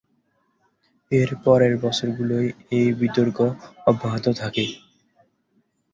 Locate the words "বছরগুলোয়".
1.77-2.47